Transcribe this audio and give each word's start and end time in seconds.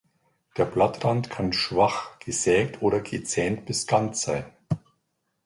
Der 0.57 0.65
Blattrand 0.65 1.29
kann 1.29 1.53
schwach 1.53 2.17
gesägt 2.17 2.81
oder 2.81 3.01
gezähnt 3.01 3.67
bis 3.67 3.85
ganz 3.85 4.23
sein. 4.23 4.45